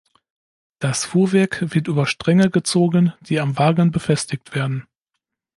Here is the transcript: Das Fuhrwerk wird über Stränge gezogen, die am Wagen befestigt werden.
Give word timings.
Das 0.79 1.05
Fuhrwerk 1.05 1.75
wird 1.75 1.87
über 1.87 2.07
Stränge 2.07 2.49
gezogen, 2.49 3.13
die 3.21 3.39
am 3.39 3.59
Wagen 3.59 3.91
befestigt 3.91 4.55
werden. 4.55 4.87